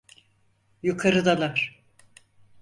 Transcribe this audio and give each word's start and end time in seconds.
Yukarıdalar. 0.83 1.83